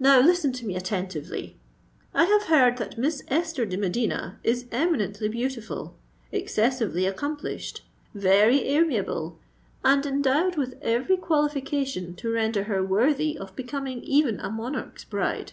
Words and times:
"Now, 0.00 0.18
listen 0.20 0.52
to 0.54 0.66
me 0.66 0.74
attentively. 0.74 1.60
I 2.12 2.24
have 2.24 2.46
heard 2.48 2.76
that 2.78 2.98
Miss 2.98 3.22
Esther 3.28 3.64
de 3.64 3.76
Medina 3.76 4.40
is 4.42 4.66
eminently 4.72 5.28
beautiful—excessively 5.28 7.06
accomplished—very 7.06 8.62
amiable—and 8.64 10.06
endowed 10.06 10.56
with 10.56 10.74
every 10.82 11.16
qualification 11.16 12.16
to 12.16 12.32
render 12.32 12.64
her 12.64 12.84
worthy 12.84 13.38
of 13.38 13.54
becoming 13.54 14.02
even 14.02 14.40
a 14.40 14.50
monarch's 14.50 15.04
bride." 15.04 15.52